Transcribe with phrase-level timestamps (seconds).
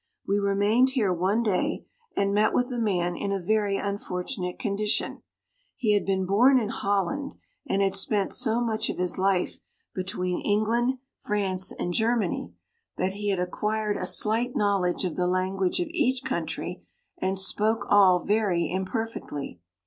[0.25, 5.21] We remained here one day, and met with a man in a very unfortunate condition:
[5.75, 7.35] he had been born in Holland,
[7.67, 9.59] and had spent so much of his life
[9.93, 12.51] between England, France, and Germany,
[12.97, 16.23] that he had ac 78 quired a slight knowledge of the lan guage of each
[16.23, 16.81] country,
[17.19, 19.59] and spoke all very imperfectly.